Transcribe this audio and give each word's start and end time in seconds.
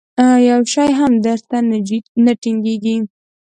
یو 0.49 0.61
شی 0.73 0.89
هم 0.99 1.11
در 1.25 1.39
ته 1.49 1.57
نه 2.25 2.33
ټینګېږي. 2.41 2.95